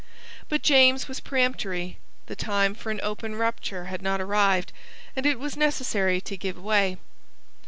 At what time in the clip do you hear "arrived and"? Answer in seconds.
4.19-5.27